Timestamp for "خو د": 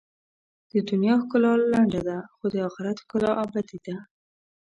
2.35-2.55